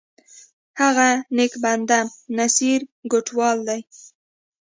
هغه 0.81 1.09
نیک 1.35 1.53
بنده، 1.63 1.99
نصیر 2.37 2.79
کوټوال 3.11 3.57
دی! 3.67 3.79